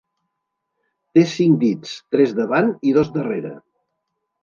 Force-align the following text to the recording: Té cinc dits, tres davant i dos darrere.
Té 1.17 1.25
cinc 1.35 1.61
dits, 1.65 1.93
tres 2.17 2.35
davant 2.43 2.75
i 2.93 2.99
dos 3.01 3.17
darrere. 3.19 3.57